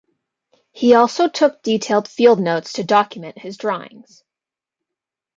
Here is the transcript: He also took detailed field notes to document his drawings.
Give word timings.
He 0.71 0.95
also 0.95 1.27
took 1.29 1.61
detailed 1.61 2.07
field 2.07 2.39
notes 2.39 2.73
to 2.73 2.83
document 2.83 3.37
his 3.37 3.55
drawings. 3.55 4.23